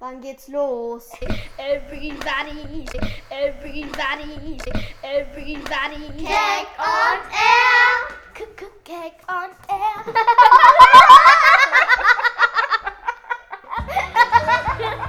Wann 0.00 0.20
geht's 0.20 0.48
los? 0.48 1.10
Everybody, 1.58 2.86
everybody, 3.32 4.56
everybody. 5.02 5.96
Cake 6.24 6.78
on 6.78 7.18
air! 7.34 8.14
Cake 8.84 9.20
on 9.28 9.50
air. 9.68 10.14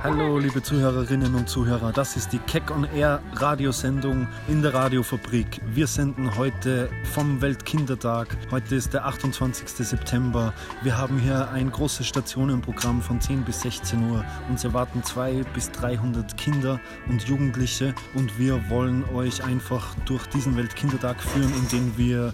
Hallo, 0.01 0.39
liebe 0.39 0.63
Zuhörerinnen 0.63 1.35
und 1.35 1.47
Zuhörer, 1.47 1.91
das 1.91 2.15
ist 2.15 2.31
die 2.31 2.39
Keck 2.39 2.71
on 2.71 2.85
Air 2.95 3.21
Radiosendung 3.33 4.27
in 4.47 4.61
der 4.61 4.73
Radiofabrik. 4.73 5.59
Wir 5.73 5.85
senden 5.85 6.35
heute 6.37 6.89
vom 7.13 7.41
Weltkindertag. 7.41 8.35
Heute 8.49 8.75
ist 8.75 8.93
der 8.93 9.05
28. 9.05 9.69
September. 9.69 10.53
Wir 10.81 10.97
haben 10.97 11.19
hier 11.19 11.51
ein 11.51 11.69
großes 11.69 12.07
Stationenprogramm 12.07 13.01
von 13.01 13.21
10 13.21 13.43
bis 13.43 13.61
16 13.61 14.09
Uhr. 14.09 14.25
Uns 14.49 14.63
erwarten 14.63 15.03
200 15.03 15.53
bis 15.53 15.69
300 15.71 16.37
Kinder 16.37 16.79
und 17.07 17.27
Jugendliche 17.27 17.93
und 18.15 18.39
wir 18.39 18.69
wollen 18.69 19.03
euch 19.13 19.43
einfach 19.43 19.93
durch 20.05 20.25
diesen 20.27 20.55
Weltkindertag 20.57 21.21
führen, 21.21 21.53
indem 21.55 21.97
wir 21.97 22.33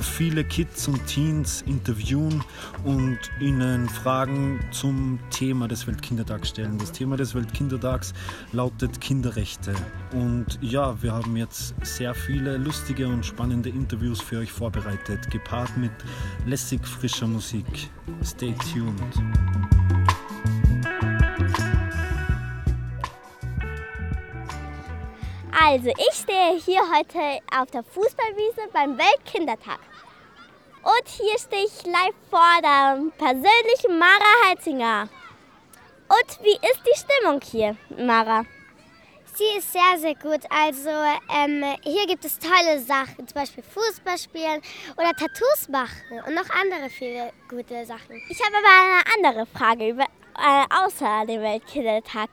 viele 0.00 0.44
Kids 0.44 0.88
und 0.88 1.04
Teens 1.06 1.62
interviewen 1.62 2.42
und 2.84 3.18
ihnen 3.40 3.88
Fragen 3.88 4.60
zum 4.70 5.18
Thema 5.30 5.68
des 5.68 5.86
Weltkindertags 5.86 6.50
stellen. 6.50 6.69
Das 6.78 6.92
Thema 6.92 7.16
des 7.16 7.34
Weltkindertags 7.34 8.12
lautet 8.52 9.00
Kinderrechte. 9.00 9.74
Und 10.12 10.58
ja, 10.60 11.00
wir 11.02 11.12
haben 11.12 11.36
jetzt 11.36 11.74
sehr 11.82 12.14
viele 12.14 12.56
lustige 12.56 13.08
und 13.08 13.24
spannende 13.24 13.68
Interviews 13.68 14.20
für 14.20 14.38
euch 14.38 14.52
vorbereitet, 14.52 15.30
gepaart 15.30 15.76
mit 15.76 15.92
lässig 16.46 16.86
frischer 16.86 17.26
Musik. 17.26 17.90
Stay 18.24 18.54
tuned. 18.72 19.00
Also, 25.52 25.90
ich 25.90 26.14
stehe 26.14 26.58
hier 26.64 26.80
heute 26.92 27.42
auf 27.56 27.70
der 27.70 27.82
Fußballwiese 27.84 28.62
beim 28.72 28.98
Weltkindertag. 28.98 29.78
Und 30.82 31.08
hier 31.08 31.38
stehe 31.38 31.64
ich 31.64 31.84
live 31.84 32.14
vor 32.30 32.40
der 32.62 32.98
persönlichen 33.18 33.98
Mara 33.98 34.48
Heitzinger. 34.48 35.08
Und 36.10 36.44
wie 36.44 36.54
ist 36.54 36.82
die 36.84 36.98
Stimmung 36.98 37.40
hier, 37.40 37.76
Mara? 38.04 38.44
Sie 39.32 39.56
ist 39.56 39.72
sehr, 39.72 39.96
sehr 39.96 40.16
gut. 40.16 40.40
Also 40.50 40.90
ähm, 41.32 41.64
hier 41.82 42.04
gibt 42.08 42.24
es 42.24 42.36
tolle 42.36 42.80
Sachen, 42.80 43.28
zum 43.28 43.34
Beispiel 43.34 43.62
Fußball 43.62 44.18
spielen 44.18 44.60
oder 44.96 45.12
Tattoos 45.12 45.68
machen 45.68 46.20
und 46.26 46.34
noch 46.34 46.50
andere 46.50 46.90
viele 46.90 47.32
gute 47.48 47.86
Sachen. 47.86 48.20
Ich 48.28 48.40
habe 48.44 48.56
aber 48.56 49.14
eine 49.14 49.28
andere 49.28 49.46
Frage 49.46 49.88
über, 49.88 50.02
äh, 50.02 50.84
außer 50.84 51.26
dem 51.26 51.42
Weltkindertag. 51.42 52.30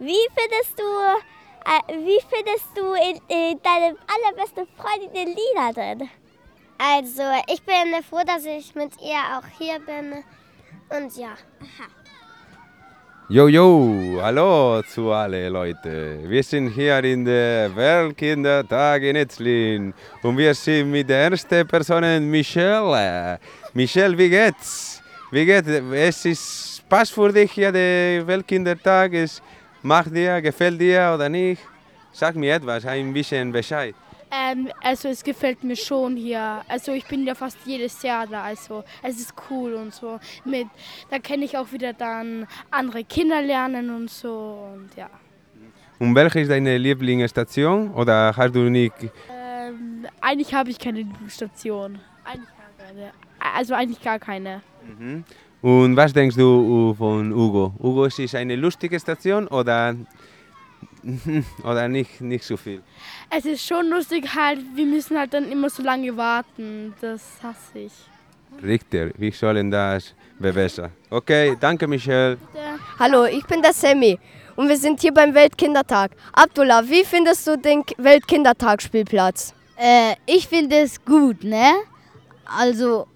Wie 0.00 0.28
findest 0.36 0.76
du, 0.76 0.82
äh, 0.82 2.04
wie 2.04 2.20
findest 2.28 2.66
du 2.74 2.94
in, 2.94 3.20
in 3.28 3.62
deine 3.62 3.96
allerbeste 4.08 4.66
Freundin 4.76 5.36
Lina 5.36 5.72
drin? 5.72 6.10
Also 6.78 7.22
ich 7.46 7.62
bin 7.62 8.02
froh, 8.02 8.24
dass 8.26 8.44
ich 8.44 8.74
mit 8.74 9.00
ihr 9.00 9.38
auch 9.38 9.46
hier 9.56 9.78
bin. 9.78 10.24
Und 10.90 11.16
ja. 11.16 11.36
Yo, 13.30 13.46
yo, 13.46 14.22
hallo 14.22 14.80
zu 14.84 15.12
alle 15.12 15.50
Leute. 15.50 16.18
Wir 16.26 16.42
sind 16.42 16.70
hier 16.70 17.04
in 17.04 17.26
der 17.26 17.68
Weltkindertag 17.76 19.02
in 19.02 19.16
Etzlin 19.16 19.92
und 20.22 20.38
wir 20.38 20.54
sind 20.54 20.90
mit 20.90 21.10
der 21.10 21.30
ersten 21.30 21.68
Person 21.68 22.30
Michelle. 22.30 23.38
Michelle, 23.74 24.16
wie 24.16 24.30
geht's? 24.30 25.02
Wie 25.30 25.44
geht's? 25.44 25.68
Es 25.68 26.24
ist 26.24 26.78
Spaß 26.78 27.10
für 27.10 27.30
dich 27.30 27.52
hier 27.52 27.70
der 27.70 28.26
Weltkindertag. 28.26 29.12
Es 29.12 29.42
macht 29.82 30.16
dir, 30.16 30.40
gefällt 30.40 30.80
dir 30.80 31.12
oder 31.14 31.28
nicht? 31.28 31.60
Sag 32.10 32.34
mir 32.34 32.54
etwas, 32.54 32.86
ein 32.86 33.12
bisschen 33.12 33.52
Bescheid. 33.52 33.94
Ähm, 34.30 34.68
also 34.82 35.08
es 35.08 35.24
gefällt 35.24 35.64
mir 35.64 35.76
schon 35.76 36.16
hier. 36.16 36.62
Also 36.68 36.92
ich 36.92 37.06
bin 37.06 37.26
ja 37.26 37.34
fast 37.34 37.58
jedes 37.64 38.02
Jahr 38.02 38.26
da. 38.26 38.42
Also 38.42 38.84
es 39.02 39.18
ist 39.18 39.32
cool 39.50 39.74
und 39.74 39.94
so. 39.94 40.18
Mit, 40.44 40.66
da 41.10 41.18
kenne 41.18 41.44
ich 41.44 41.56
auch 41.56 41.72
wieder 41.72 41.92
dann 41.92 42.46
andere 42.70 43.04
Kinder 43.04 43.40
lernen 43.40 43.90
und 43.90 44.10
so 44.10 44.68
und 44.74 44.90
ja. 44.96 45.08
Und 45.98 46.14
welche 46.14 46.40
ist 46.40 46.50
deine 46.50 46.78
Lieblingsstation 46.78 47.90
oder 47.92 48.32
hast 48.36 48.54
du 48.54 48.70
nicht? 48.70 48.94
Ähm, 49.30 50.06
eigentlich 50.20 50.54
habe 50.54 50.70
ich 50.70 50.78
keine 50.78 50.98
Lieblingsstation. 50.98 51.98
Eigentlich 52.24 52.48
gar 52.48 52.86
keine. 52.86 53.10
Also 53.54 53.74
eigentlich 53.74 54.02
gar 54.02 54.18
keine. 54.18 54.62
Mhm. 54.86 55.24
Und 55.60 55.96
was 55.96 56.12
denkst 56.12 56.36
du 56.36 56.94
von 56.96 57.34
Hugo? 57.34 57.74
Hugo 57.82 58.04
ist 58.04 58.34
eine 58.36 58.54
lustige 58.54 59.00
Station 59.00 59.48
oder, 59.48 59.96
oder 61.64 61.88
nicht, 61.88 62.20
nicht 62.20 62.44
so 62.44 62.56
viel? 62.56 62.82
Es 63.30 63.44
ist 63.44 63.66
schon 63.66 63.88
lustig 63.88 64.34
halt, 64.34 64.60
wir 64.74 64.86
müssen 64.86 65.18
halt 65.18 65.32
dann 65.34 65.50
immer 65.50 65.70
so 65.70 65.82
lange 65.82 66.16
warten. 66.16 66.94
Das 67.00 67.22
hasse 67.42 67.78
ich. 67.78 67.92
Richter, 68.62 69.10
wie 69.16 69.30
sollen 69.30 69.70
das 69.70 70.14
verbessern? 70.40 70.90
Okay, 71.10 71.56
danke 71.60 71.86
Michelle. 71.86 72.38
Hallo, 72.98 73.24
ich 73.24 73.44
bin 73.46 73.62
der 73.62 73.72
Sammy 73.72 74.18
und 74.56 74.68
wir 74.68 74.76
sind 74.76 75.00
hier 75.00 75.12
beim 75.12 75.34
Weltkindertag. 75.34 76.12
Abdullah, 76.32 76.82
wie 76.88 77.04
findest 77.04 77.46
du 77.46 77.56
den 77.56 77.84
Weltkindertagspielplatz? 77.98 79.54
Äh, 79.76 80.14
ich 80.26 80.48
finde 80.48 80.78
es 80.78 81.04
gut, 81.04 81.44
ne? 81.44 81.72
Also, 82.44 83.06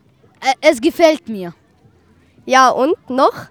äh, 0.41 0.53
es 0.61 0.81
gefällt 0.81 1.29
mir. 1.29 1.55
Ja, 2.47 2.69
und 2.69 2.95
noch? 3.11 3.47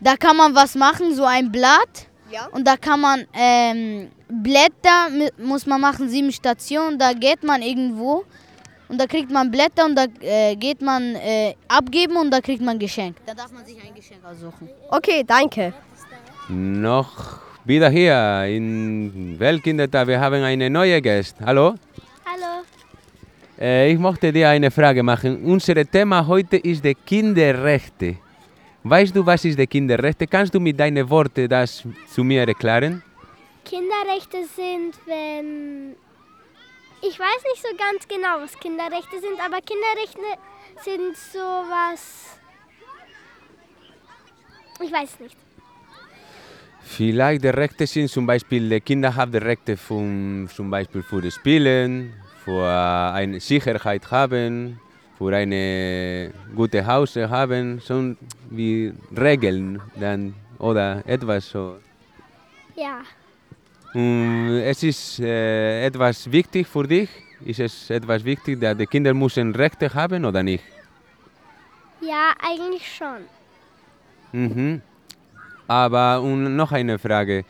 Da 0.00 0.16
kann 0.16 0.36
man 0.36 0.54
was 0.54 0.74
machen, 0.74 1.14
so 1.14 1.24
ein 1.24 1.52
Blatt. 1.52 2.09
Ja. 2.30 2.46
Und 2.52 2.66
da 2.66 2.76
kann 2.76 3.00
man 3.00 3.26
ähm, 3.34 4.08
Blätter, 4.28 5.08
muss 5.38 5.66
man 5.66 5.80
machen, 5.80 6.08
sieben 6.08 6.30
Stationen. 6.30 6.98
Da 6.98 7.12
geht 7.12 7.42
man 7.42 7.60
irgendwo 7.62 8.24
und 8.88 9.00
da 9.00 9.06
kriegt 9.06 9.30
man 9.30 9.50
Blätter 9.50 9.84
und 9.84 9.96
da 9.96 10.06
äh, 10.20 10.54
geht 10.56 10.80
man 10.80 11.16
äh, 11.16 11.54
abgeben 11.68 12.16
und 12.16 12.30
da 12.30 12.40
kriegt 12.40 12.62
man 12.62 12.78
Geschenk. 12.78 13.16
Da 13.26 13.34
darf 13.34 13.50
man 13.52 13.64
sich 13.64 13.76
ein 13.76 13.94
Geschenk 13.94 14.20
aussuchen. 14.24 14.68
Okay, 14.90 15.24
danke. 15.26 15.72
Noch 16.48 17.40
wieder 17.64 17.90
hier 17.90 18.44
in 18.46 19.38
Weltkindertag. 19.38 20.08
Wir 20.08 20.20
haben 20.20 20.42
eine 20.42 20.70
neue 20.70 21.00
Gast. 21.02 21.36
Hallo? 21.44 21.74
Hallo. 22.24 22.64
Äh, 23.60 23.92
ich 23.92 23.98
möchte 23.98 24.32
dir 24.32 24.48
eine 24.48 24.70
Frage 24.70 25.02
machen. 25.02 25.44
Unser 25.44 25.84
Thema 25.84 26.26
heute 26.26 26.56
ist 26.56 26.84
die 26.84 26.94
Kinderrechte. 26.94 28.16
Weißt 28.82 29.14
du, 29.14 29.24
was 29.26 29.44
ist 29.44 29.58
die 29.58 29.66
Kinderrechte? 29.66 30.26
Kannst 30.26 30.54
du 30.54 30.60
mit 30.60 30.78
deinen 30.80 31.08
Worten 31.08 31.48
das 31.48 31.84
zu 32.08 32.24
mir 32.24 32.48
erklären? 32.48 33.02
Kinderrechte 33.64 34.46
sind, 34.56 34.94
wenn. 35.06 35.96
Ich 37.02 37.18
weiß 37.18 37.42
nicht 37.52 37.62
so 37.62 37.76
ganz 37.76 38.08
genau, 38.08 38.40
was 38.40 38.58
Kinderrechte 38.58 39.20
sind, 39.20 39.38
aber 39.44 39.58
Kinderrechte 39.60 40.38
sind 40.82 41.16
sowas. 41.16 42.38
Ich 44.82 44.92
weiß 44.92 45.20
nicht. 45.20 45.36
Vielleicht 46.82 47.44
die 47.44 47.48
Rechte 47.48 47.86
sind 47.86 48.10
zum 48.10 48.26
Beispiel, 48.26 48.68
die 48.68 48.80
Kinder 48.80 49.14
haben 49.14 49.32
die 49.32 49.38
Rechte 49.38 49.76
von, 49.76 50.48
zum 50.54 50.70
Beispiel 50.70 51.02
für 51.02 51.20
das 51.20 51.34
Spielen, 51.34 52.14
für 52.44 52.66
eine 52.66 53.40
Sicherheit 53.40 54.10
haben, 54.10 54.80
für 55.20 55.36
eine 55.36 56.32
gute 56.56 56.86
Haus 56.86 57.14
haben, 57.14 57.78
so 57.80 58.16
wie 58.48 58.90
Regeln 59.14 59.78
dann 59.96 60.34
oder 60.58 61.02
etwas 61.06 61.50
so. 61.50 61.76
Ja. 62.74 63.02
Und 63.92 64.62
es 64.64 64.82
ist 64.82 65.20
äh, 65.20 65.84
etwas 65.84 66.32
wichtig 66.32 66.66
für 66.66 66.84
dich? 66.84 67.10
Ist 67.44 67.60
es 67.60 67.90
etwas 67.90 68.24
wichtig, 68.24 68.58
dass 68.62 68.78
die 68.78 68.86
Kinder 68.86 69.12
müssen 69.12 69.54
Rechte 69.54 69.92
haben 69.92 70.24
oder 70.24 70.42
nicht? 70.42 70.64
Ja, 72.00 72.32
eigentlich 72.42 72.86
schon. 72.96 73.20
Mhm. 74.32 74.80
Aber 75.68 76.22
und 76.22 76.56
noch 76.56 76.72
eine 76.72 76.98
Frage. 76.98 77.44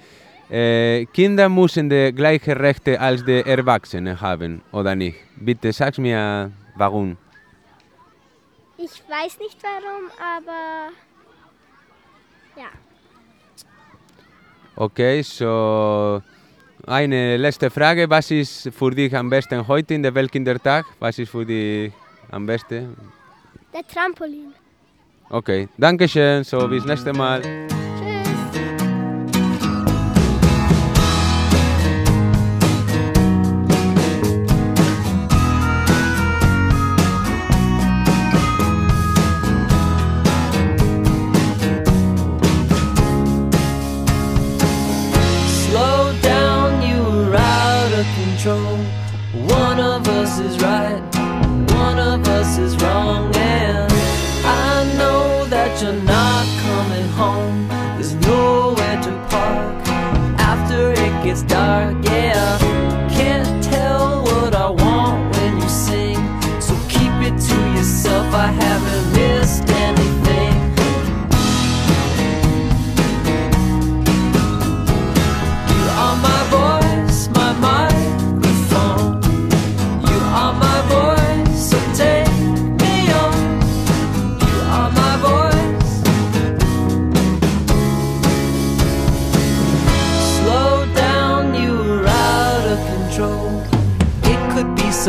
Äh, 0.51 1.07
Kinder 1.15 1.49
müssen 1.49 1.89
die 1.89 2.13
gleichen 2.13 2.55
Rechte 2.55 3.01
als 3.01 3.25
die 3.25 3.43
Erwachsenen 3.47 4.21
haben, 4.21 4.61
oder 4.73 4.97
nicht? 4.97 5.19
Bitte 5.37 5.73
sag 5.73 5.97
mir, 5.99 6.51
warum. 6.75 7.17
Ich 8.83 9.03
weiß 9.09 9.39
nicht 9.39 9.59
warum, 9.63 10.11
aber. 10.19 10.89
Ja. 12.57 12.71
Okay, 14.75 15.21
so 15.23 16.23
eine 16.87 17.37
letzte 17.37 17.71
Frage. 17.71 18.09
Was 18.09 18.31
ist 18.31 18.71
für 18.73 18.91
dich 18.91 19.15
am 19.15 19.29
besten 19.29 19.67
heute 19.69 19.95
in 19.95 20.03
der 20.03 20.15
Weltkindertag? 20.15 20.87
Was 20.99 21.19
ist 21.19 21.31
für 21.31 21.45
dich 21.45 21.93
am 22.31 22.47
besten? 22.47 22.97
Der 23.75 23.87
Trampolin. 23.87 24.55
Okay, 25.29 25.69
danke 25.77 26.09
schön. 26.09 26.43
So, 26.43 26.67
bis 26.67 26.85
nächste 26.87 27.13
Mal. 27.13 27.43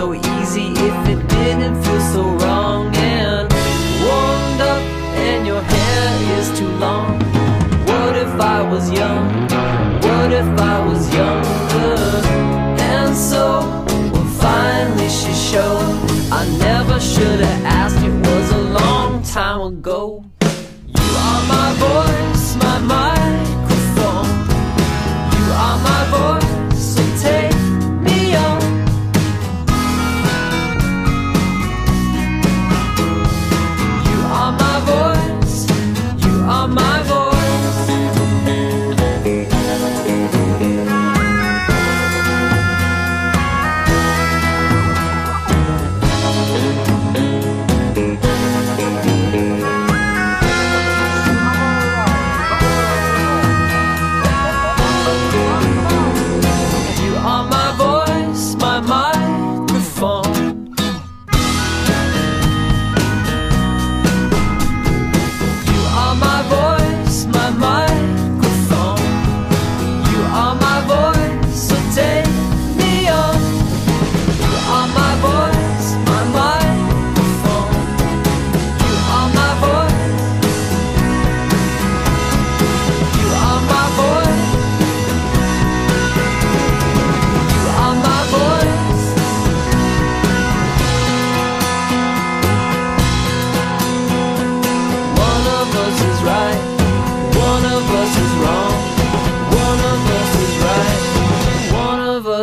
So 0.02 0.31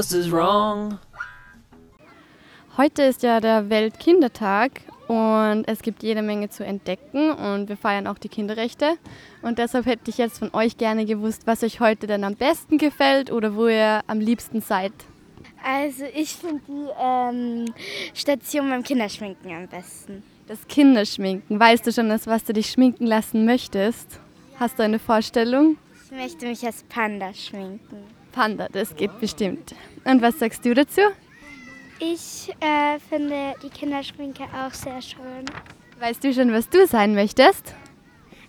us 0.08 0.26
is 0.26 0.32
wrong. 0.32 0.98
Heute 2.76 3.02
ist 3.02 3.22
ja 3.22 3.40
der 3.40 3.68
Weltkindertag 3.68 4.80
und 5.06 5.64
es 5.66 5.82
gibt 5.82 6.02
jede 6.02 6.22
Menge 6.22 6.48
zu 6.48 6.64
entdecken 6.64 7.32
und 7.32 7.68
wir 7.68 7.76
feiern 7.76 8.06
auch 8.06 8.18
die 8.18 8.28
Kinderrechte. 8.28 8.96
Und 9.42 9.58
deshalb 9.58 9.86
hätte 9.86 10.10
ich 10.10 10.18
jetzt 10.18 10.38
von 10.38 10.50
euch 10.54 10.76
gerne 10.78 11.04
gewusst, 11.04 11.42
was 11.46 11.62
euch 11.62 11.80
heute 11.80 12.06
denn 12.06 12.24
am 12.24 12.36
besten 12.36 12.78
gefällt 12.78 13.30
oder 13.30 13.54
wo 13.54 13.66
ihr 13.66 14.02
am 14.06 14.20
liebsten 14.20 14.60
seid. 14.60 14.92
Also 15.62 16.04
ich 16.14 16.34
finde 16.34 16.62
die 16.68 16.88
ähm, 16.98 17.64
Station 18.14 18.70
beim 18.70 18.82
Kinderschminken 18.82 19.52
am 19.52 19.66
besten. 19.66 20.22
Das 20.46 20.66
Kinderschminken. 20.68 21.58
Weißt 21.58 21.86
du 21.86 21.92
schon, 21.92 22.08
was 22.08 22.44
du 22.44 22.52
dich 22.52 22.70
schminken 22.70 23.06
lassen 23.06 23.44
möchtest? 23.44 24.20
Hast 24.58 24.78
du 24.78 24.84
eine 24.84 24.98
Vorstellung? 24.98 25.76
Ich 26.06 26.12
möchte 26.12 26.46
mich 26.46 26.64
als 26.64 26.84
Panda 26.84 27.34
schminken. 27.34 28.17
Panda, 28.32 28.68
das 28.72 28.94
geht 28.96 29.18
bestimmt. 29.20 29.74
Und 30.04 30.22
was 30.22 30.38
sagst 30.38 30.64
du 30.64 30.74
dazu? 30.74 31.00
Ich 32.00 32.54
äh, 32.60 32.98
finde 33.08 33.54
die 33.62 33.70
Kinderschminke 33.70 34.44
auch 34.44 34.72
sehr 34.72 35.02
schön. 35.02 35.44
Weißt 35.98 36.22
du 36.22 36.32
schon, 36.32 36.52
was 36.52 36.68
du 36.68 36.86
sein 36.86 37.14
möchtest? 37.14 37.74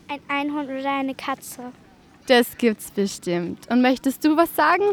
Ein 0.08 0.20
Einhorn 0.28 0.66
oder 0.66 1.00
eine 1.00 1.16
Katze. 1.16 1.72
Das 2.28 2.58
gibt's 2.58 2.92
bestimmt. 2.92 3.68
Und 3.72 3.82
möchtest 3.82 4.24
du 4.24 4.38
was 4.38 4.56
sagen? 4.56 4.84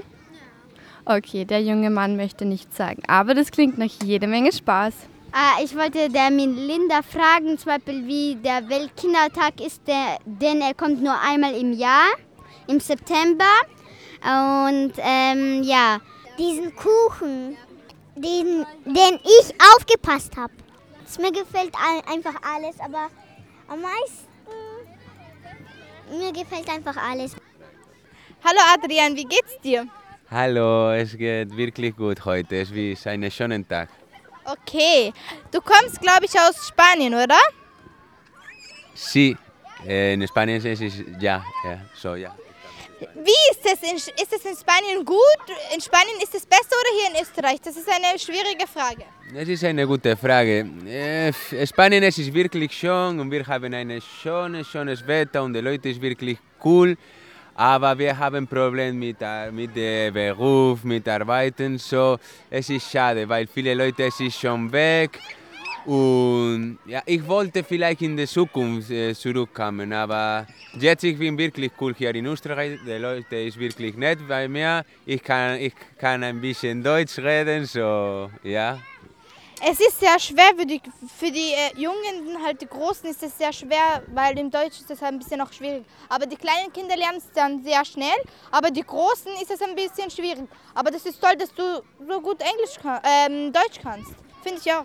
Okay, 1.04 1.44
der 1.44 1.62
junge 1.62 1.90
Mann 1.90 2.16
möchte 2.16 2.44
nichts 2.44 2.76
sagen, 2.76 3.02
aber 3.06 3.34
das 3.34 3.52
klingt 3.52 3.78
nach 3.78 3.90
jede 4.02 4.26
Menge 4.26 4.52
Spaß. 4.52 4.94
Ah, 5.32 5.62
ich 5.62 5.76
wollte 5.76 6.08
der 6.08 6.30
Linda 6.30 7.02
fragen, 7.02 7.58
zum 7.58 7.72
Beispiel 7.72 8.06
wie 8.06 8.36
der 8.36 8.68
Weltkindertag 8.68 9.60
ist, 9.60 9.86
der, 9.86 10.18
denn 10.24 10.62
er 10.62 10.72
kommt 10.72 11.02
nur 11.02 11.14
einmal 11.20 11.54
im 11.54 11.74
Jahr, 11.74 12.06
im 12.66 12.80
September. 12.80 13.44
Und 14.22 14.92
ähm, 14.98 15.62
ja. 15.62 16.00
Diesen 16.38 16.74
Kuchen, 16.76 17.56
den, 18.14 18.66
den 18.84 19.20
ich 19.24 19.54
aufgepasst 19.74 20.36
habe. 20.36 20.52
Mir 21.18 21.32
gefällt 21.32 21.74
all, 21.74 22.12
einfach 22.12 22.34
alles, 22.42 22.78
aber 22.78 23.08
am 23.68 23.80
meisten 23.80 24.26
mir 26.10 26.32
gefällt 26.32 26.68
einfach 26.68 26.96
alles. 26.96 27.34
Hallo 28.44 28.60
Adrian, 28.74 29.16
wie 29.16 29.24
geht's 29.24 29.58
dir? 29.62 29.86
Hallo, 30.30 30.92
es 30.92 31.16
geht 31.16 31.56
wirklich 31.56 31.96
gut 31.96 32.24
heute. 32.24 32.56
Es 32.56 32.70
ist 32.70 33.06
ein 33.06 33.28
schöner 33.30 33.66
Tag. 33.66 33.88
Okay, 34.44 35.12
du 35.50 35.60
kommst, 35.60 36.00
glaube 36.00 36.26
ich, 36.26 36.38
aus 36.38 36.68
Spanien, 36.68 37.14
oder? 37.14 37.38
Sí, 38.94 39.36
eh, 39.84 40.12
en 40.12 40.22
España 40.22 40.56
es, 40.56 40.64
es 40.64 41.02
ya, 41.18 41.42
ya, 41.64 41.80
so 41.94 42.14
ya. 42.14 42.34
Wie 42.98 43.42
ist 43.50 43.60
es? 43.64 43.90
In, 43.90 43.96
ist 43.96 44.32
es 44.32 44.44
in 44.44 44.56
Spanien 44.56 45.04
gut? 45.04 45.42
In 45.74 45.80
Spanien 45.80 46.16
ist 46.22 46.34
es 46.34 46.46
besser 46.46 46.74
oder 46.80 46.90
hier 46.98 47.10
in 47.16 47.22
Österreich? 47.22 47.60
Das 47.62 47.76
ist 47.76 47.88
eine 47.88 48.18
schwierige 48.18 48.66
Frage. 48.66 49.04
Das 49.34 49.48
ist 49.48 49.64
eine 49.64 49.86
gute 49.86 50.16
Frage. 50.16 50.66
Äh, 50.86 51.32
Spanien 51.66 52.02
es 52.04 52.16
ist 52.18 52.32
wirklich 52.32 52.72
schön 52.72 53.20
und 53.20 53.30
wir 53.30 53.46
haben 53.46 53.72
ein 53.74 54.00
schönes, 54.22 54.66
schönes 54.68 55.06
Wetter 55.06 55.42
und 55.42 55.52
die 55.52 55.60
Leute 55.60 55.92
sind 55.92 56.02
wirklich 56.02 56.38
cool. 56.64 56.96
Aber 57.58 57.98
wir 57.98 58.16
haben 58.18 58.36
ein 58.36 58.46
Problem 58.46 58.98
mit, 58.98 59.18
der- 59.20 59.50
mit 59.50 59.74
dem 59.74 60.12
Beruf, 60.12 60.84
mit 60.84 61.08
Arbeiten. 61.08 61.78
So, 61.78 62.18
es 62.50 62.68
ist 62.68 62.90
schade, 62.90 63.26
weil 63.28 63.46
viele 63.46 63.72
Leute 63.74 64.10
sind 64.10 64.32
schon 64.32 64.70
weg. 64.70 65.18
Und 65.86 66.78
ja, 66.84 67.00
ich 67.06 67.24
wollte 67.28 67.62
vielleicht 67.62 68.02
in 68.02 68.16
der 68.16 68.26
Zukunft 68.26 68.90
äh, 68.90 69.14
zurückkommen, 69.14 69.92
aber 69.92 70.44
jetzt 70.80 71.04
ich 71.04 71.16
bin 71.16 71.38
wirklich 71.38 71.70
cool 71.80 71.94
hier 71.96 72.12
in 72.12 72.26
Österreich. 72.26 72.80
Die 72.84 72.92
Leute 72.92 73.36
ist 73.36 73.56
wirklich 73.56 73.96
nett 73.96 74.18
bei 74.26 74.48
mir. 74.48 74.84
Ich 75.06 75.22
kann, 75.22 75.60
ich 75.60 75.74
kann 75.96 76.24
ein 76.24 76.40
bisschen 76.40 76.82
Deutsch 76.82 77.16
reden, 77.18 77.66
so 77.66 78.28
ja. 78.42 78.80
Es 79.62 79.78
ist 79.80 80.00
sehr 80.00 80.18
schwer 80.18 80.50
für 80.58 80.66
die, 80.66 80.82
für 81.16 81.30
die 81.30 81.52
äh, 81.52 81.80
Jungen, 81.80 82.44
halt 82.44 82.60
die 82.60 82.66
Großen 82.66 83.08
ist 83.08 83.22
es 83.22 83.38
sehr 83.38 83.52
schwer, 83.52 84.02
weil 84.12 84.36
im 84.38 84.50
Deutsch 84.50 84.80
ist 84.80 84.90
es 84.90 85.00
ein 85.02 85.18
bisschen 85.18 85.38
noch 85.38 85.52
schwierig. 85.52 85.84
Aber 86.08 86.26
die 86.26 86.36
kleinen 86.36 86.72
Kinder 86.72 86.96
lernen 86.96 87.18
es 87.18 87.30
dann 87.32 87.62
sehr 87.62 87.84
schnell, 87.84 88.18
aber 88.50 88.72
die 88.72 88.82
Großen 88.82 89.32
ist 89.40 89.52
es 89.52 89.62
ein 89.62 89.74
bisschen 89.76 90.10
schwierig. 90.10 90.48
Aber 90.74 90.90
das 90.90 91.06
ist 91.06 91.20
toll, 91.20 91.36
dass 91.38 91.54
du 91.54 91.80
so 92.06 92.20
gut 92.20 92.40
Englisch 92.40 92.76
kann, 92.82 93.00
ähm, 93.04 93.52
Deutsch 93.52 93.80
kannst. 93.80 94.12
Finde 94.42 94.60
ich 94.62 94.72
auch. 94.72 94.84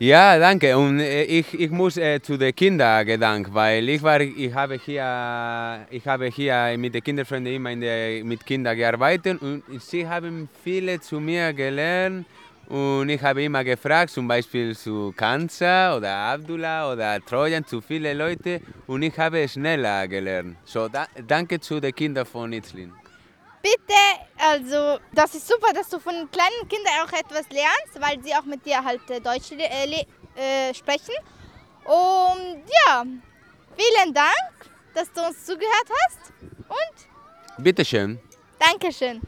Ja, 0.00 0.38
danke. 0.38 0.78
Und 0.78 1.00
äh, 1.00 1.24
ich, 1.24 1.58
ich 1.58 1.70
muss 1.72 1.96
äh, 1.96 2.22
zu 2.22 2.36
den 2.36 2.54
Kindern 2.54 3.04
gedanken, 3.04 3.52
weil 3.52 3.88
ich 3.88 4.00
war, 4.00 4.20
ich 4.20 4.54
habe 4.54 4.76
hier, 4.76 5.86
ich 5.90 6.06
habe 6.06 6.26
hier 6.26 6.76
mit 6.78 6.94
den 6.94 7.02
Kinderfreunden 7.02 7.52
immer 7.52 7.74
der, 7.74 8.24
mit 8.24 8.46
Kindern 8.46 8.76
gearbeitet 8.76 9.42
und 9.42 9.64
sie 9.80 10.06
haben 10.06 10.48
viele 10.62 11.00
zu 11.00 11.18
mir 11.18 11.52
gelernt 11.52 12.26
und 12.68 13.08
ich 13.08 13.20
habe 13.20 13.42
immer 13.42 13.64
gefragt, 13.64 14.10
zum 14.10 14.28
Beispiel 14.28 14.76
zu 14.76 15.12
Kanza 15.16 15.96
oder 15.96 16.14
Abdullah 16.14 16.92
oder 16.92 17.18
Trojan, 17.24 17.66
zu 17.66 17.80
viele 17.80 18.14
Leute 18.14 18.60
und 18.86 19.02
ich 19.02 19.18
habe 19.18 19.48
schneller 19.48 20.06
gelernt. 20.06 20.58
So, 20.64 20.86
da, 20.86 21.06
danke 21.26 21.58
zu 21.58 21.80
den 21.80 21.92
Kindern 21.92 22.24
von 22.24 22.52
Itzlin. 22.52 22.92
Bitte, 23.68 23.94
also 24.38 24.98
das 25.12 25.34
ist 25.34 25.46
super, 25.46 25.72
dass 25.72 25.88
du 25.88 25.98
von 25.98 26.14
den 26.14 26.30
kleinen 26.30 26.68
Kindern 26.68 26.92
auch 27.04 27.12
etwas 27.12 27.48
lernst, 27.50 28.00
weil 28.00 28.22
sie 28.22 28.34
auch 28.34 28.44
mit 28.44 28.64
dir 28.64 28.82
halt 28.82 29.08
äh, 29.10 29.20
Deutsch 29.20 29.52
äh, 29.52 30.04
äh, 30.36 30.74
sprechen. 30.74 31.14
Und 31.84 32.62
ja, 32.86 33.04
vielen 33.76 34.14
Dank, 34.14 34.70
dass 34.94 35.12
du 35.12 35.26
uns 35.26 35.44
zugehört 35.44 35.88
hast 35.88 36.32
und 36.68 37.64
Bitteschön. 37.64 38.20
Dankeschön. 38.58 39.20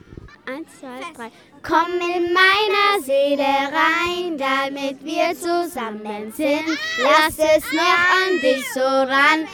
Eins, 0.46 0.68
zwei, 0.80 1.00
drei. 1.14 1.30
Komm 1.62 2.00
in 2.00 2.32
meiner 2.32 3.02
Seele 3.02 3.42
rein, 3.42 4.38
damit 4.38 5.04
wir 5.04 5.34
zusammen 5.34 6.32
sind. 6.32 6.78
Lass 6.98 7.36
es 7.38 7.72
noch 7.72 7.82
an 7.82 8.40
dich 8.40 8.64
so 8.72 8.80
ran. 8.80 9.46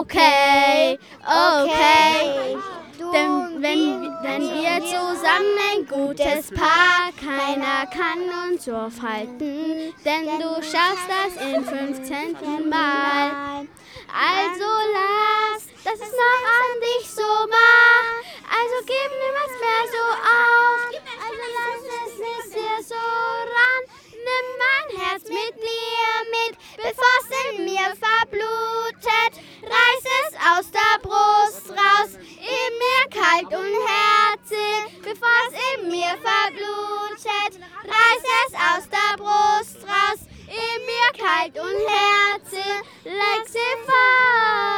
Okay, 0.00 0.98
okay. 1.22 2.56
Denn 2.98 3.62
wenn, 3.62 4.12
wenn 4.22 4.42
wir 4.42 4.80
zusammen 4.84 5.56
ein 5.72 5.86
gutes 5.86 6.50
Paar, 6.50 7.10
keiner 7.18 7.86
kann 7.86 8.50
uns 8.50 8.68
aufhalten, 8.68 9.92
denn 10.04 10.26
du 10.38 10.62
schaffst 10.62 11.08
das 11.08 11.44
im 11.44 11.64
15. 11.64 12.68
Mal. 12.68 13.66
Also 14.12 14.70
lass, 14.92 15.66
dass 15.84 15.94
es 15.94 16.12
noch 16.12 16.42
an 16.60 16.80
dich 16.80 17.10
so 17.10 17.22
macht. 17.22 18.24
Also 18.46 18.76
gib 18.86 19.10
niemals 19.22 19.54
mehr 19.60 19.84
so 19.90 20.04
auf. 20.22 20.80
Also 21.24 21.44
lass 21.58 21.82
es 22.06 22.18
nicht 22.18 22.54
dir 22.54 22.78
so 22.84 22.94
ran. 22.94 23.93
Nimm 24.26 24.46
mein 24.64 24.88
Herz 25.02 25.24
mit 25.24 25.54
mir 25.68 26.12
mit, 26.34 26.52
bevor 26.76 27.14
es 27.20 27.28
in 27.44 27.64
mir 27.64 27.88
verblutet. 28.04 29.32
Reiß 29.62 30.04
es 30.20 30.30
aus 30.50 30.66
der 30.70 30.94
Brust 31.02 31.66
raus, 31.70 32.10
in 32.14 32.70
mir 32.82 33.04
kalt 33.10 33.50
und 33.60 33.74
herzig, 33.92 35.02
bevor 35.02 35.38
es 35.48 35.54
in 35.74 35.90
mir 35.90 36.16
verblutet. 36.28 37.52
Reiß 37.84 38.22
es 38.46 38.52
aus 38.54 38.84
der 38.88 39.12
Brust 39.18 39.80
raus, 39.84 40.20
in 40.48 40.78
mir 40.90 41.10
kalt 41.22 41.54
und 41.58 41.80
herzig. 41.88 42.74
Like 43.04 43.48
it 43.48 43.78
fall, 43.86 44.73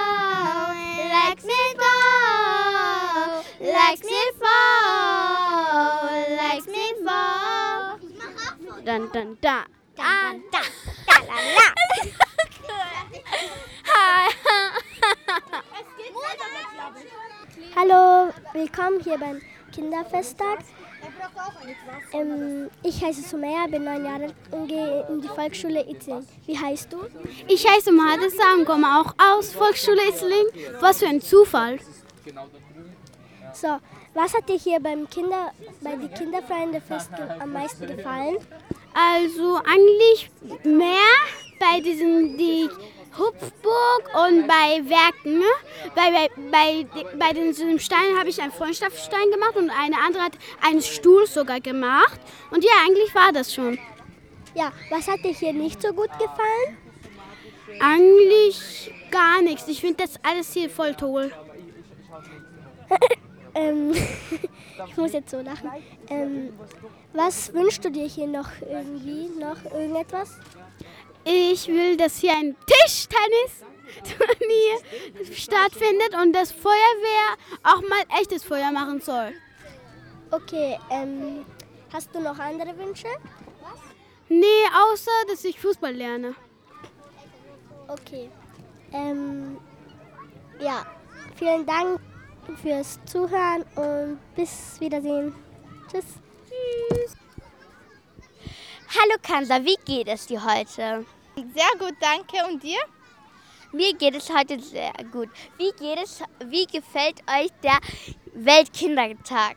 Dun 9.17 9.39
da. 9.41 9.65
Da 9.97 10.35
da 10.53 10.61
da 11.09 11.15
la 11.29 11.37
la. 11.57 11.69
Hi. 13.95 14.29
Hallo, 17.75 18.31
willkommen 18.53 19.01
hier 19.03 19.17
beim 19.17 19.41
Kinderfesttag. 19.73 20.59
Ähm, 22.13 22.69
ich 22.83 23.03
heiße 23.03 23.23
Sumaya, 23.23 23.67
bin 23.69 23.85
neun 23.85 24.05
Jahre 24.05 24.25
alt 24.25 24.35
und 24.51 24.69
gehe 24.69 25.07
in 25.09 25.23
die 25.23 25.29
Volksschule 25.29 25.89
Itzling. 25.89 26.27
Wie 26.45 26.59
heißt 26.59 26.93
du? 26.93 26.99
Ich 27.49 27.67
heiße 27.67 27.93
Mahadessa 27.93 28.53
und 28.59 28.67
komme 28.67 29.01
auch 29.01 29.15
aus 29.19 29.55
Volksschule 29.55 30.03
Isling. 30.11 30.47
Was 30.81 30.99
für 30.99 31.07
ein 31.09 31.23
Zufall. 31.23 31.79
So, 33.55 33.79
was 34.13 34.35
hat 34.35 34.47
dir 34.51 34.59
hier 34.59 34.79
beim 34.79 35.09
Kinder, 35.09 35.53
bei 35.81 35.97
die 35.97 36.09
Kinderfreunde-Fest 36.09 37.17
ge- 37.17 37.31
am 37.41 37.53
meisten 37.55 37.87
gefallen? 37.87 38.37
Also 38.99 39.57
eigentlich 39.57 40.31
mehr 40.65 41.13
bei 41.61 41.81
diesen 41.81 42.39
die 42.39 42.67
Hupfburg 43.19 44.11
und 44.27 44.47
bei 44.47 44.83
Werken. 44.89 45.39
ne? 45.39 45.45
Bei, 45.95 46.11
bei, 46.11 46.29
bei, 46.51 46.87
bei 47.19 47.33
den 47.35 47.49
diesem 47.49 47.79
Stein 47.79 48.19
habe 48.19 48.31
ich 48.31 48.41
einen 48.41 48.53
Freundschaftsstein 48.53 49.31
gemacht 49.31 49.57
und 49.57 49.69
eine 49.69 49.97
andere 49.99 50.23
hat 50.23 50.39
einen 50.63 50.81
Stuhl 50.81 51.27
sogar 51.27 51.61
gemacht. 51.61 52.19
Und 52.51 52.65
ja, 52.65 52.71
eigentlich 52.87 53.15
war 53.15 53.33
das 53.33 53.53
schon. 53.53 53.79
Ja, 54.55 54.73
was 54.89 55.07
hat 55.09 55.23
dir 55.23 55.35
hier 55.35 55.53
nicht 55.53 55.83
so 55.83 55.93
gut 55.93 56.11
gefallen? 56.13 56.79
Eigentlich 57.79 58.95
gar 59.11 59.43
nichts. 59.43 59.69
Ich 59.69 59.83
finde 59.83 60.05
das 60.05 60.19
alles 60.23 60.55
hier 60.55 60.71
voll 60.71 60.95
toll. 60.95 61.31
ähm, 63.55 63.93
ich 64.87 64.97
muss 64.97 65.13
jetzt 65.13 65.31
so 65.31 65.41
lachen. 65.41 65.71
Ähm, 66.09 66.53
was 67.13 67.53
wünschst 67.53 67.85
du 67.85 67.91
dir 67.91 68.07
hier 68.07 68.27
noch 68.27 68.49
irgendwie? 68.61 69.29
Noch 69.39 69.63
irgendetwas? 69.65 70.39
Ich 71.25 71.69
will, 71.69 71.97
dass 71.97 72.19
hier 72.19 72.33
ein 72.33 72.57
Tischtennis-Turnier 72.67 74.81
stattfindet 75.33 76.15
und 76.23 76.33
das 76.33 76.53
Feuerwehr 76.53 77.37
auch 77.63 77.83
mal 77.83 78.03
echtes 78.21 78.45
Feuer 78.45 78.71
machen 78.71 79.01
soll. 79.01 79.33
Okay, 80.31 80.79
ähm, 80.91 81.45
hast 81.93 82.15
du 82.15 82.21
noch 82.21 82.39
andere 82.39 82.77
Wünsche? 82.79 83.09
Nee, 84.29 84.65
außer, 84.91 85.11
dass 85.29 85.45
ich 85.45 85.61
Fußball 85.61 85.93
lerne. 85.93 86.35
Okay. 87.89 88.29
Ähm, 88.93 89.59
ja, 90.59 90.85
vielen 91.37 91.65
Dank 91.65 92.01
fürs 92.55 92.99
Zuhören 93.07 93.63
und 93.75 94.19
bis 94.35 94.81
Wiedersehen. 94.81 95.35
Tschüss. 95.91 96.05
Tschüss. 96.49 97.17
Hallo 98.89 99.17
Kansa, 99.23 99.65
wie 99.65 99.77
geht 99.85 100.09
es 100.09 100.27
dir 100.27 100.43
heute? 100.43 101.05
Sehr 101.35 101.79
gut, 101.79 101.97
danke. 102.01 102.47
Und 102.49 102.63
dir? 102.63 102.79
Mir 103.73 103.93
geht 103.95 104.15
es 104.15 104.33
heute 104.33 104.61
sehr 104.61 104.93
gut. 105.11 105.29
Wie, 105.59 105.73
geht 105.73 105.99
es, 106.03 106.23
wie 106.47 106.67
gefällt 106.67 107.21
euch 107.29 107.51
der 107.63 107.79
Weltkindertag? 108.33 109.57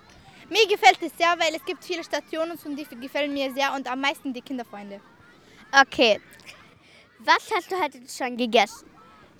Mir 0.49 0.67
gefällt 0.67 1.01
es 1.01 1.15
sehr, 1.17 1.35
weil 1.37 1.55
es 1.55 1.63
gibt 1.63 1.83
viele 1.83 2.03
Stationen 2.03 2.57
und 2.65 2.75
die 2.75 2.85
gefallen 2.85 3.33
mir 3.33 3.53
sehr 3.53 3.73
und 3.73 3.89
am 3.89 4.01
meisten 4.01 4.33
die 4.33 4.41
Kinderfreunde. 4.41 4.99
Okay. 5.71 6.19
Was 7.19 7.49
hast 7.53 7.71
du 7.71 7.79
heute 7.79 7.99
schon 8.09 8.35
gegessen? 8.35 8.89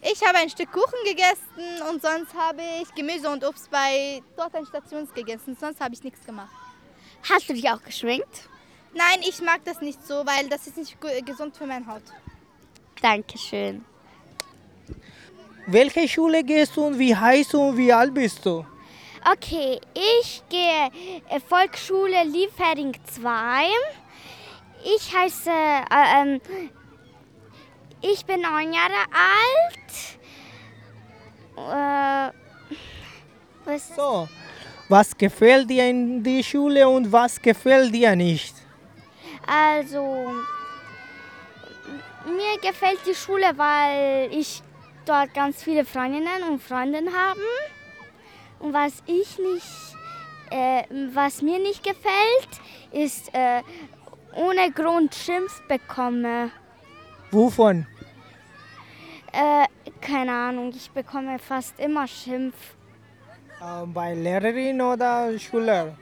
Ich 0.01 0.25
habe 0.25 0.37
ein 0.37 0.49
Stück 0.49 0.71
Kuchen 0.71 0.99
gegessen 1.03 1.89
und 1.89 2.01
sonst 2.01 2.33
habe 2.33 2.61
ich 2.81 2.93
Gemüse 2.95 3.29
und 3.29 3.43
Obst 3.43 3.69
bei 3.69 4.21
dort 4.37 4.55
an 4.55 4.65
Stations 4.65 5.13
gegessen. 5.13 5.57
Sonst 5.59 5.81
habe 5.81 5.93
ich 5.93 6.03
nichts 6.03 6.25
gemacht. 6.25 6.51
Hast 7.29 7.49
du 7.49 7.53
dich 7.53 7.69
auch 7.69 7.83
geschminkt? 7.83 8.49
Nein, 8.93 9.19
ich 9.21 9.41
mag 9.41 9.63
das 9.65 9.81
nicht 9.81 10.05
so, 10.05 10.25
weil 10.25 10.47
das 10.49 10.67
ist 10.67 10.77
nicht 10.77 10.97
gesund 11.25 11.55
für 11.55 11.67
meine 11.67 11.85
Haut. 11.85 12.01
Dankeschön. 13.01 13.83
Welche 15.67 16.07
Schule 16.07 16.43
gehst 16.43 16.77
du 16.77 16.85
und 16.87 16.97
wie 16.97 17.15
heißt 17.15 17.53
du 17.53 17.61
und 17.61 17.77
wie 17.77 17.91
alt 17.93 18.13
bist 18.13 18.45
du? 18.45 18.65
Okay, 19.31 19.79
ich 19.93 20.41
gehe 20.49 20.89
äh, 21.29 21.39
Volksschule 21.41 22.23
Liefering 22.23 22.95
2. 23.13 23.65
Ich 24.95 25.13
heiße, 25.13 25.49
äh, 25.49 26.21
ähm, 26.21 26.41
ich 28.01 28.25
bin 28.25 28.41
neun 28.41 28.73
Jahre 28.73 28.93
alt. 29.11 29.78
Äh, 31.67 32.31
was? 33.65 33.95
So, 33.95 34.27
was 34.87 35.17
gefällt 35.17 35.69
dir 35.69 35.87
in 35.87 36.23
die 36.23 36.43
Schule 36.43 36.87
und 36.87 37.11
was 37.11 37.41
gefällt 37.41 37.93
dir 37.93 38.15
nicht? 38.15 38.55
Also, 39.45 40.31
mir 42.25 42.59
gefällt 42.61 42.99
die 43.05 43.15
Schule, 43.15 43.51
weil 43.55 44.29
ich 44.31 44.61
dort 45.05 45.33
ganz 45.33 45.63
viele 45.63 45.85
Freundinnen 45.85 46.43
und 46.49 46.61
Freunde 46.61 46.99
habe. 46.99 47.39
Und 48.59 48.73
was 48.73 49.01
ich 49.05 49.37
nicht, 49.37 49.95
äh, 50.51 50.83
was 51.13 51.41
mir 51.41 51.59
nicht 51.59 51.83
gefällt, 51.83 52.49
ist 52.91 53.33
äh, 53.33 53.61
ohne 54.35 54.71
Grund 54.71 55.15
Schimpf 55.15 55.61
bekomme. 55.67 56.51
Wovon? 57.31 57.85
Äh, 59.31 59.67
keine 60.01 60.31
Ahnung, 60.31 60.69
ich 60.69 60.89
bekomme 60.91 61.37
fast 61.39 61.79
immer 61.79 62.07
Schimpf. 62.07 62.55
Äh, 63.61 63.85
bei 63.85 64.13
Lehrerin 64.13 64.81
oder 64.81 65.37
Schüler? 65.37 65.97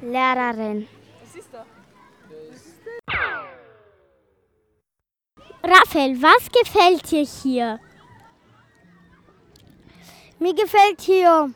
Lehrerin. 0.00 0.86
Raphael, 5.62 6.22
was 6.22 6.48
gefällt 6.52 7.10
dir 7.10 7.24
hier? 7.24 7.80
Mir 10.38 10.54
gefällt 10.54 11.00
hier 11.00 11.50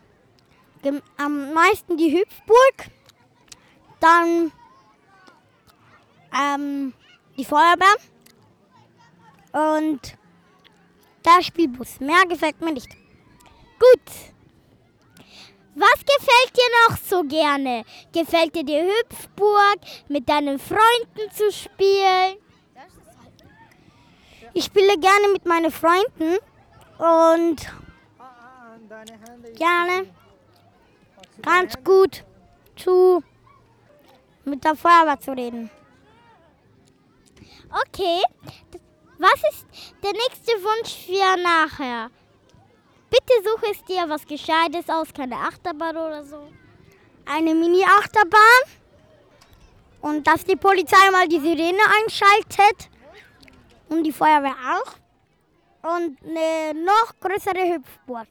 am 1.17 1.53
meisten 1.53 1.97
die 1.97 2.19
Hüpfburg, 2.19 2.91
dann 4.01 4.51
ähm, 6.35 6.95
die 7.37 7.45
Feuerwehr 7.45 7.97
und 9.53 10.17
der 11.25 11.43
Spielbus. 11.43 12.01
Mehr 12.01 12.25
gefällt 12.29 12.61
mir 12.61 12.73
nicht. 12.73 12.89
Gut. 12.89 14.11
Was 15.75 16.01
gefällt 16.01 16.57
dir 16.57 16.89
noch 16.89 16.97
so 16.99 17.23
gerne? 17.23 17.85
Gefällt 18.13 18.55
dir 18.55 18.65
die 18.65 18.81
Hüpfburg, 18.81 19.79
mit 20.09 20.29
deinen 20.29 20.59
Freunden 20.59 21.31
zu 21.33 21.51
spielen? 21.53 22.37
Ich 24.53 24.65
spiele 24.65 24.99
gerne 24.99 25.29
mit 25.33 25.47
meinen 25.47 25.71
Freunden 25.71 26.39
und 26.99 27.73
gerne 29.55 30.13
ganz 31.43 31.75
gut 31.85 32.25
zu 32.77 33.23
mit 34.45 34.65
der 34.65 34.75
Feuerwehr 34.75 35.21
zu 35.21 35.33
reden. 35.33 35.71
Okay. 37.71 38.23
Was 39.21 39.35
ist 39.53 39.67
der 40.03 40.13
nächste 40.13 40.53
Wunsch 40.65 41.05
für 41.05 41.37
nachher? 41.43 42.11
Bitte 43.11 43.35
suche 43.45 43.71
es 43.71 43.85
dir 43.85 44.09
was 44.09 44.27
Gescheites 44.27 44.89
aus, 44.89 45.13
keine 45.13 45.37
Achterbahn 45.37 45.95
oder 45.95 46.25
so. 46.25 46.51
Eine 47.27 47.55
Mini-Achterbahn 47.55 48.63
und 50.01 50.27
dass 50.27 50.43
die 50.43 50.57
Polizei 50.57 51.11
mal 51.11 51.29
die 51.29 51.39
Sirene 51.39 51.83
einschaltet 51.99 52.89
und 53.91 54.05
die 54.05 54.13
Feuerwehr 54.13 54.57
auch 54.75 55.93
und 55.95 56.17
eine 56.25 56.83
noch 56.83 57.13
größere 57.21 57.75
Hüpfburg. 57.75 58.27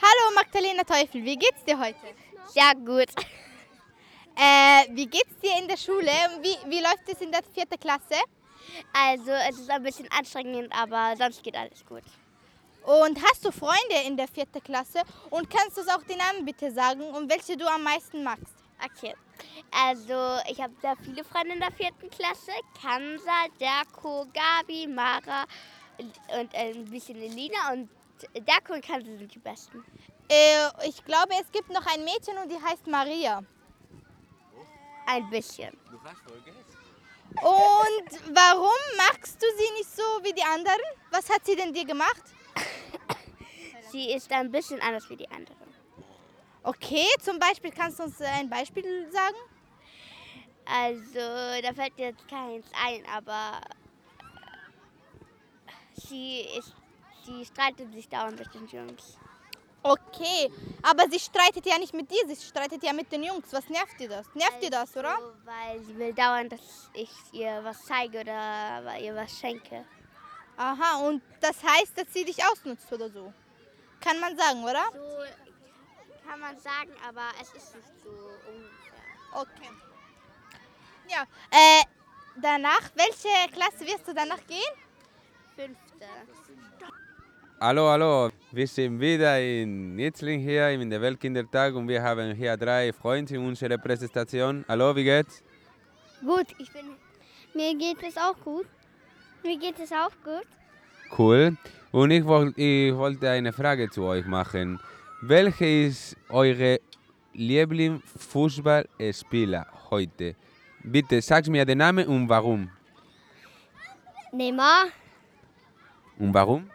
Hallo 0.00 0.34
Magdalena 0.36 0.84
Teufel, 0.84 1.24
wie 1.24 1.36
geht's 1.36 1.64
dir 1.64 1.80
heute? 1.80 2.14
Sehr 2.46 2.74
gut. 2.76 3.08
Äh, 4.34 4.88
wie 4.92 5.06
geht's 5.06 5.38
dir 5.42 5.58
in 5.58 5.68
der 5.68 5.76
Schule? 5.76 6.10
Wie, 6.40 6.56
wie 6.70 6.80
läuft 6.80 7.06
es 7.06 7.20
in 7.20 7.30
der 7.30 7.42
vierten 7.54 7.78
Klasse? 7.78 8.16
Also 8.92 9.30
es 9.48 9.58
ist 9.58 9.70
ein 9.70 9.82
bisschen 9.82 10.08
anstrengend, 10.10 10.72
aber 10.72 11.14
sonst 11.16 11.42
geht 11.42 11.56
alles 11.56 11.84
gut. 11.84 12.02
Und 12.84 13.22
hast 13.22 13.44
du 13.44 13.52
Freunde 13.52 14.06
in 14.06 14.16
der 14.16 14.26
vierten 14.26 14.62
Klasse? 14.62 15.02
Und 15.30 15.48
kannst 15.48 15.76
du 15.76 15.82
uns 15.82 15.90
auch 15.90 16.02
die 16.02 16.16
Namen 16.16 16.44
bitte 16.44 16.70
sagen 16.72 17.02
und 17.02 17.30
welche 17.30 17.56
du 17.56 17.66
am 17.66 17.82
meisten 17.82 18.24
magst? 18.24 18.54
Okay. 18.84 19.14
Also 19.70 20.38
ich 20.50 20.60
habe 20.60 20.72
sehr 20.80 20.96
viele 20.96 21.22
Freunde 21.24 21.54
in 21.54 21.60
der 21.60 21.70
vierten 21.72 22.10
Klasse. 22.10 22.50
Kansa, 22.80 23.46
Derko, 23.60 24.26
Gabi, 24.32 24.86
Mara 24.88 25.44
und 25.98 26.54
ein 26.54 26.84
bisschen 26.86 27.20
Elina. 27.20 27.72
Und 27.72 27.88
Derko 28.34 28.74
und 28.74 28.84
Kansa 28.84 29.06
sind 29.16 29.32
die 29.32 29.38
besten. 29.38 29.84
Äh, 30.28 30.88
ich 30.88 31.04
glaube, 31.04 31.34
es 31.40 31.50
gibt 31.52 31.70
noch 31.70 31.86
ein 31.86 32.04
Mädchen 32.04 32.36
und 32.38 32.50
die 32.50 32.60
heißt 32.60 32.86
Maria. 32.88 33.42
Ein 35.06 35.30
bisschen. 35.30 35.76
Und 37.40 38.36
warum 38.36 38.80
magst 38.96 39.40
du 39.42 39.46
sie 39.56 39.72
nicht 39.78 39.96
so 39.96 40.02
wie 40.22 40.32
die 40.32 40.42
anderen? 40.42 40.80
Was 41.10 41.28
hat 41.30 41.44
sie 41.44 41.56
denn 41.56 41.72
dir 41.72 41.84
gemacht? 41.84 42.22
Sie 43.90 44.12
ist 44.12 44.30
ein 44.32 44.50
bisschen 44.50 44.80
anders 44.80 45.08
wie 45.10 45.16
die 45.16 45.30
anderen. 45.30 45.62
Okay, 46.62 47.06
zum 47.20 47.38
Beispiel 47.38 47.70
kannst 47.70 47.98
du 47.98 48.04
uns 48.04 48.20
ein 48.20 48.48
Beispiel 48.48 49.10
sagen? 49.10 49.36
Also, 50.64 51.60
da 51.62 51.74
fällt 51.74 51.98
jetzt 51.98 52.26
keins 52.28 52.66
ein, 52.86 53.04
aber 53.06 53.60
sie 55.94 56.42
ist, 56.56 56.74
sie 57.24 57.44
streitet 57.44 57.92
sich 57.92 58.08
dauernd 58.08 58.38
mit 58.38 58.54
den 58.54 58.66
Jungs. 58.68 59.18
Okay, 59.84 60.50
aber 60.82 61.08
sie 61.10 61.18
streitet 61.18 61.66
ja 61.66 61.76
nicht 61.76 61.92
mit 61.92 62.08
dir, 62.10 62.26
sie 62.28 62.36
streitet 62.36 62.82
ja 62.84 62.92
mit 62.92 63.10
den 63.10 63.24
Jungs. 63.24 63.52
Was 63.52 63.68
nervt 63.68 63.98
dir 63.98 64.08
das? 64.08 64.26
Nervt 64.34 64.62
dir 64.62 64.70
das, 64.70 64.96
oder? 64.96 65.16
Also, 65.16 65.32
weil 65.44 65.82
sie 65.82 65.98
will 65.98 66.12
dauernd, 66.12 66.52
dass 66.52 66.88
ich 66.94 67.10
ihr 67.32 67.60
was 67.64 67.84
zeige 67.84 68.20
oder 68.20 68.98
ihr 69.00 69.14
was 69.14 69.32
schenke. 69.38 69.84
Aha, 70.56 70.98
und 70.98 71.22
das 71.40 71.56
heißt, 71.62 71.98
dass 71.98 72.12
sie 72.12 72.24
dich 72.24 72.44
ausnutzt 72.44 72.92
oder 72.92 73.10
so? 73.10 73.32
Kann 74.00 74.20
man 74.20 74.36
sagen, 74.36 74.62
oder? 74.62 74.84
So 74.92 76.28
kann 76.28 76.38
man 76.38 76.58
sagen, 76.58 76.92
aber 77.08 77.24
es 77.40 77.48
ist 77.48 77.74
nicht 77.74 77.88
so 78.04 78.10
ungefähr. 78.48 79.02
Okay. 79.32 79.70
Ja, 81.08 81.22
äh, 81.50 81.84
danach, 82.36 82.90
welche 82.94 83.52
Klasse 83.52 83.86
wirst 83.86 84.06
du 84.06 84.14
danach 84.14 84.46
gehen? 84.46 84.72
Fünfte. 85.56 86.06
Hallo, 87.64 87.86
hallo. 87.90 88.30
Wir 88.50 88.66
sind 88.66 88.98
wieder 88.98 89.40
in 89.40 89.94
Nitzling 89.94 90.40
hier 90.40 90.70
in 90.70 90.90
der 90.90 91.00
Weltkindertag 91.00 91.76
und 91.76 91.86
wir 91.86 92.02
haben 92.02 92.34
hier 92.34 92.56
drei 92.56 92.92
Freunde 92.92 93.36
in 93.36 93.46
unserer 93.46 93.78
Präsentation. 93.78 94.64
Hallo, 94.66 94.96
wie 94.96 95.04
geht's? 95.04 95.44
Gut, 96.26 96.48
ich 96.58 96.72
bin. 96.72 96.86
Mir 97.54 97.72
geht 97.78 98.02
es 98.02 98.16
auch 98.16 98.34
gut. 98.42 98.66
Mir 99.44 99.56
geht 99.60 99.78
es 99.78 99.92
auch 99.92 100.10
gut. 100.24 100.44
Cool. 101.16 101.56
Und 101.92 102.10
ich, 102.10 102.24
wollt, 102.24 102.58
ich 102.58 102.92
wollte 102.96 103.30
eine 103.30 103.52
Frage 103.52 103.88
zu 103.90 104.02
euch 104.06 104.26
machen. 104.26 104.80
Welcher 105.20 105.86
ist 105.86 106.16
eure 106.30 106.80
Lieblingsfußballspieler 107.32 109.68
heute? 109.88 110.34
Bitte 110.82 111.22
sagt 111.22 111.46
mir 111.46 111.64
den 111.64 111.78
Namen 111.78 112.08
und 112.08 112.28
warum. 112.28 112.70
Neymar, 114.32 114.86
Und 116.18 116.34
warum? 116.34 116.68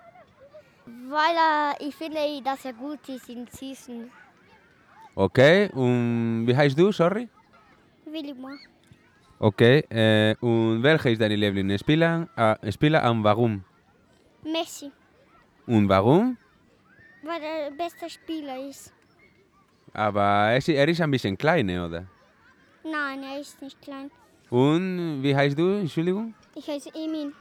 Weil 1.09 1.35
er, 1.35 1.75
ich 1.79 1.95
finde, 1.95 2.19
dass 2.43 2.65
er 2.65 2.73
gut 2.73 3.07
ist 3.09 3.29
in 3.29 3.47
Schießen. 3.47 4.09
Okay, 5.15 5.69
und 5.73 6.45
wie 6.47 6.55
heißt 6.55 6.77
du, 6.77 6.91
sorry? 6.91 7.27
Willimar. 8.05 8.57
Okay, 9.39 9.79
äh, 9.89 10.35
und 10.41 10.81
welcher 10.81 11.11
ist 11.11 11.21
deine 11.21 11.35
Lieblingsspieler 11.35 12.27
äh, 12.35 12.71
Spieler 12.71 13.09
und 13.09 13.23
warum? 13.23 13.63
Messi, 14.43 14.91
Und 15.65 15.89
warum? 15.89 16.37
weil 17.23 17.41
er 17.41 17.69
der 17.69 17.75
beste 17.75 18.09
Spieler 18.09 18.57
ist. 18.69 18.93
Aber 19.93 20.21
er 20.51 20.57
ist, 20.57 20.69
er 20.69 20.87
ist 20.87 21.01
ein 21.01 21.11
bisschen 21.11 21.37
klein, 21.37 21.69
oder? 21.69 22.05
Nein, 22.83 23.21
er 23.23 23.39
ist 23.41 23.61
nicht 23.61 23.81
klein. 23.81 24.09
Und 24.49 25.21
wie 25.23 25.35
heißt 25.35 25.57
du, 25.59 25.79
Entschuldigung? 25.81 26.33
Ich 26.55 26.67
heiße 26.67 26.89
Emin. 26.95 27.33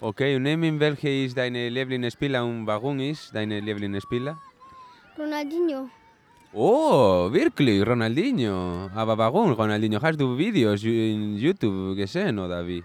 Okay, 0.00 0.36
und 0.36 0.46
Emin, 0.46 0.78
welcher 0.78 1.10
ist 1.10 1.36
deine 1.36 1.68
Lieblingsspieler 1.68 2.44
und 2.44 2.64
warum 2.68 3.00
ist 3.00 3.34
deine 3.34 3.58
Lieblingsspieler? 3.58 4.38
Ronaldinho. 5.18 5.90
Oh, 6.52 7.26
wirklich, 7.32 7.84
Ronaldinho. 7.84 8.90
Aber 8.94 9.18
warum, 9.18 9.54
Ronaldinho? 9.54 10.00
Hast 10.00 10.20
du 10.20 10.38
Videos 10.38 10.84
in 10.84 11.36
YouTube 11.36 11.96
gesehen, 11.96 12.38
oder 12.38 12.64
wie? 12.64 12.84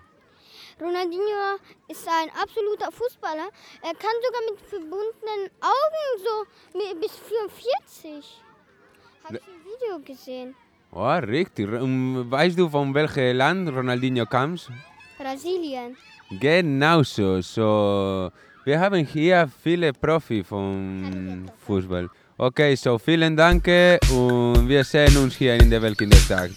Ronaldinho 0.82 1.60
ist 1.88 2.08
ein 2.08 2.30
absoluter 2.41 2.91
Fußballer. 2.91 3.47
Er 3.84 3.93
kann 3.93 4.15
sogar 4.26 4.41
mit 4.49 4.60
verbundenen 4.62 5.52
Augen 5.62 6.06
so 6.17 6.45
bis 6.99 7.12
44. 7.12 8.41
Habe 9.23 9.38
ich 9.38 9.43
im 9.47 9.60
Video 9.63 9.99
gesehen. 10.04 10.56
Oh, 10.91 11.13
richtig. 11.19 11.69
Und 11.69 12.32
weißt 12.32 12.58
du, 12.58 12.67
von 12.69 12.91
welchem 12.91 13.38
Land 13.38 13.69
Ronaldinho 13.69 14.26
kam? 14.26 14.58
Brasilien. 15.19 15.95
Genau 16.39 17.04
so. 17.04 17.41
so. 17.41 18.32
Wir 18.65 18.80
haben 18.80 19.06
hier 19.06 19.50
viele 19.62 19.91
Profi 19.91 20.43
vom 20.43 21.46
Fußball. 21.65 22.10
Okay, 22.38 22.76
so 22.76 22.98
vielen 22.98 23.36
Dank 23.36 23.67
und 24.12 24.67
wir 24.67 24.84
sehen 24.84 25.15
uns 25.17 25.36
hier 25.36 25.56
in 25.56 25.69
der 25.69 25.82
Weltkindertag. 25.82 26.52